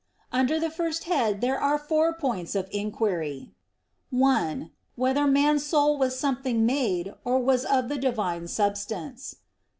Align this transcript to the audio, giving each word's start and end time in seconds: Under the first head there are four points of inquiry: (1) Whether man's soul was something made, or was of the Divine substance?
Under 0.31 0.59
the 0.59 0.71
first 0.71 1.03
head 1.03 1.41
there 1.41 1.59
are 1.59 1.77
four 1.77 2.11
points 2.11 2.55
of 2.55 2.67
inquiry: 2.71 3.51
(1) 4.09 4.71
Whether 4.95 5.27
man's 5.27 5.63
soul 5.63 5.95
was 5.95 6.17
something 6.17 6.65
made, 6.65 7.13
or 7.23 7.37
was 7.37 7.65
of 7.65 7.87
the 7.87 7.99
Divine 7.99 8.47
substance? 8.47 9.35